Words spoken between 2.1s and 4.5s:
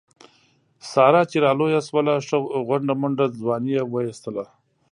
ښه غونډه منډه ځواني یې و ایستله.